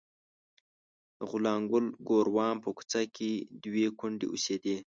[1.17, 3.31] د غلام ګل ګوروان په کوڅه کې
[3.63, 4.77] دوې کونډې اوسېدې.